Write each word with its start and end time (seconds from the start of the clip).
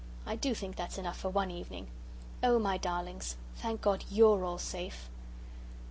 I 0.25 0.35
do 0.35 0.55
think 0.55 0.75
that's 0.77 0.97
enough 0.97 1.19
for 1.19 1.29
one 1.29 1.51
evening. 1.51 1.87
Oh, 2.41 2.57
my 2.57 2.79
darlings, 2.79 3.35
thank 3.57 3.81
God 3.83 4.03
YOU'RE 4.09 4.43
all 4.43 4.57
safe!" 4.57 5.11